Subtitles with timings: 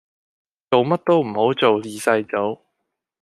[0.71, 2.59] 做乜都唔好做二世祖